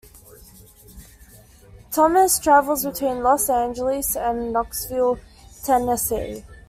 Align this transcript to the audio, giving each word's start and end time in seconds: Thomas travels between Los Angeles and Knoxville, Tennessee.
Thomas 1.91 2.39
travels 2.39 2.83
between 2.83 3.21
Los 3.21 3.51
Angeles 3.51 4.15
and 4.15 4.51
Knoxville, 4.51 5.19
Tennessee. 5.63 6.43